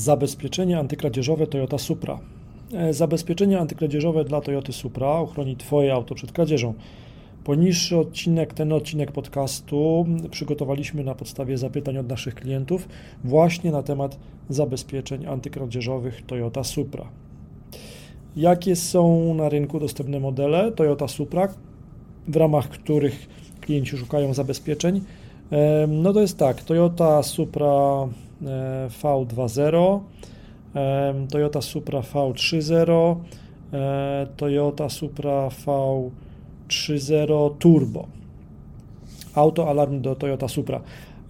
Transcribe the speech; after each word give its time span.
Zabezpieczenie 0.00 0.78
antykradzieżowe 0.78 1.46
Toyota 1.46 1.78
Supra. 1.78 2.20
E, 2.72 2.94
zabezpieczenie 2.94 3.60
antykradzieżowe 3.60 4.24
dla 4.24 4.40
Toyoty 4.40 4.72
Supra 4.72 5.08
ochroni 5.08 5.56
Twoje 5.56 5.92
auto 5.92 6.14
przed 6.14 6.32
kradzieżą. 6.32 6.74
Poniższy 7.44 7.98
odcinek, 7.98 8.54
ten 8.54 8.72
odcinek 8.72 9.12
podcastu 9.12 10.06
przygotowaliśmy 10.30 11.04
na 11.04 11.14
podstawie 11.14 11.58
zapytań 11.58 11.98
od 11.98 12.08
naszych 12.08 12.34
klientów 12.34 12.88
właśnie 13.24 13.70
na 13.70 13.82
temat 13.82 14.18
zabezpieczeń 14.48 15.26
antykradzieżowych 15.26 16.26
Toyota 16.26 16.64
Supra. 16.64 17.08
Jakie 18.36 18.76
są 18.76 19.34
na 19.34 19.48
rynku 19.48 19.80
dostępne 19.80 20.20
modele 20.20 20.72
Toyota 20.72 21.08
Supra, 21.08 21.48
w 22.28 22.36
ramach 22.36 22.68
których 22.68 23.28
klienci 23.60 23.96
szukają 23.96 24.34
zabezpieczeń? 24.34 25.00
E, 25.52 25.86
no 25.86 26.12
to 26.12 26.20
jest 26.20 26.38
tak, 26.38 26.62
Toyota 26.62 27.22
Supra 27.22 28.08
V2.0, 28.42 30.00
e, 30.74 31.26
Toyota 31.30 31.60
Supra 31.60 32.00
V3.0, 32.00 33.16
e, 33.72 34.26
Toyota 34.36 34.88
Supra 34.88 35.48
V3.0 35.48 37.50
Turbo. 37.58 38.06
Autoalarm 39.34 40.00
do 40.00 40.14
Toyota 40.14 40.48
Supra. 40.48 40.80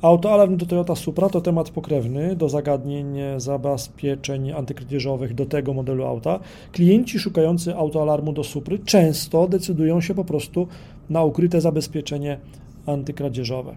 Autoalarm 0.03 0.57
do 0.57 0.67
Toyota 0.67 0.95
Supra 0.95 1.29
to 1.29 1.41
temat 1.41 1.71
pokrewny 1.71 2.37
do 2.37 2.49
zagadnień 2.49 3.19
zabezpieczeń 3.37 4.53
antykradzieżowych 4.53 5.35
do 5.35 5.47
tego 5.47 5.75
modelu 5.75 6.05
auta. 6.05 6.41
Klienci 6.73 7.19
szukający 7.19 7.77
autoalarmu 7.77 8.33
do 8.33 8.45
Supry 8.45 8.79
często 8.79 9.49
decydują 9.49 10.01
się 10.01 10.15
po 10.15 10.25
prostu 10.25 10.69
na 11.11 11.25
ukryte 11.25 11.61
zabezpieczenie 11.61 12.39
antykradzieżowe. 12.87 13.75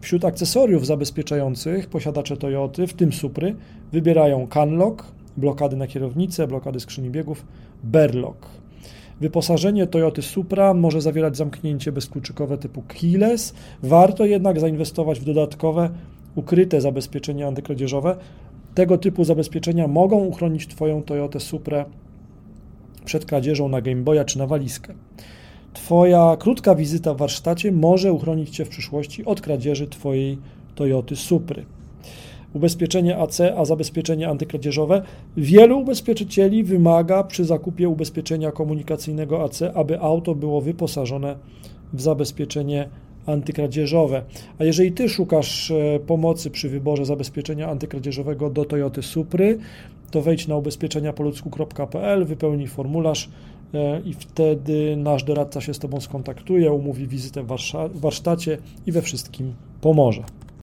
Wśród 0.00 0.24
akcesoriów 0.24 0.86
zabezpieczających 0.86 1.88
posiadacze 1.88 2.36
Toyoty, 2.36 2.86
w 2.86 2.94
tym 2.94 3.12
Supry, 3.12 3.56
wybierają 3.92 4.46
Canlock, 4.46 5.04
blokady 5.36 5.76
na 5.76 5.86
kierownicę, 5.86 6.46
blokady 6.46 6.80
skrzyni 6.80 7.10
biegów, 7.10 7.44
Berlock. 7.84 8.46
Wyposażenie 9.20 9.86
Toyoty 9.86 10.22
Supra 10.22 10.74
może 10.74 11.00
zawierać 11.00 11.36
zamknięcie 11.36 11.92
bezkluczykowe 11.92 12.58
typu 12.58 12.82
keyless, 12.88 13.54
warto 13.82 14.24
jednak 14.24 14.60
zainwestować 14.60 15.20
w 15.20 15.24
dodatkowe, 15.24 15.90
ukryte 16.34 16.80
zabezpieczenia 16.80 17.48
antykradzieżowe. 17.48 18.16
Tego 18.74 18.98
typu 18.98 19.24
zabezpieczenia 19.24 19.88
mogą 19.88 20.24
uchronić 20.24 20.66
Twoją 20.66 21.02
Toyotę 21.02 21.40
Suprę 21.40 21.84
przed 23.04 23.24
kradzieżą 23.24 23.68
na 23.68 23.80
Game 23.80 24.02
Boya 24.02 24.24
czy 24.24 24.38
na 24.38 24.46
walizkę. 24.46 24.94
Twoja 25.72 26.36
krótka 26.36 26.74
wizyta 26.74 27.14
w 27.14 27.16
warsztacie 27.16 27.72
może 27.72 28.12
uchronić 28.12 28.50
Cię 28.50 28.64
w 28.64 28.68
przyszłości 28.68 29.24
od 29.24 29.40
kradzieży 29.40 29.86
Twojej 29.86 30.38
Toyoty 30.74 31.16
Supry. 31.16 31.64
Ubezpieczenie 32.54 33.18
AC, 33.18 33.40
a 33.56 33.64
zabezpieczenie 33.64 34.28
antykradzieżowe. 34.28 35.02
Wielu 35.36 35.78
ubezpieczycieli 35.78 36.64
wymaga 36.64 37.24
przy 37.24 37.44
zakupie 37.44 37.88
ubezpieczenia 37.88 38.52
komunikacyjnego 38.52 39.44
AC, 39.44 39.62
aby 39.74 40.00
auto 40.00 40.34
było 40.34 40.60
wyposażone 40.60 41.36
w 41.92 42.00
zabezpieczenie 42.00 42.88
antykradzieżowe. 43.32 44.22
A 44.58 44.64
jeżeli 44.64 44.92
Ty 44.92 45.08
szukasz 45.08 45.70
e, 45.70 46.00
pomocy 46.06 46.50
przy 46.50 46.68
wyborze 46.68 47.04
zabezpieczenia 47.04 47.68
antykradzieżowego 47.68 48.50
do 48.50 48.64
Toyoty 48.64 49.02
Supry, 49.02 49.58
to 50.10 50.22
wejdź 50.22 50.48
na 50.48 50.56
ubezpieczeniapoludzku.pl, 50.56 52.24
wypełnij 52.24 52.66
formularz 52.66 53.28
e, 53.74 54.00
i 54.00 54.14
wtedy 54.14 54.96
nasz 54.96 55.24
doradca 55.24 55.60
się 55.60 55.74
z 55.74 55.78
Tobą 55.78 56.00
skontaktuje, 56.00 56.72
umówi 56.72 57.06
wizytę 57.06 57.42
w 57.42 58.00
warsztacie 58.00 58.58
i 58.86 58.92
we 58.92 59.02
wszystkim 59.02 59.54
pomoże. 59.80 60.22